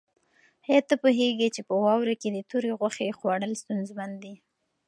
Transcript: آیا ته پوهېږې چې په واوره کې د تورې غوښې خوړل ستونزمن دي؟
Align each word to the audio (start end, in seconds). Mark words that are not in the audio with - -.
آیا 0.67 0.81
ته 0.89 0.95
پوهېږې 1.01 1.47
چې 1.55 1.61
په 1.67 1.73
واوره 1.83 2.15
کې 2.21 2.29
د 2.31 2.37
تورې 2.49 2.71
غوښې 2.79 3.15
خوړل 3.17 3.53
ستونزمن 3.61 4.11
دي؟ 4.23 4.33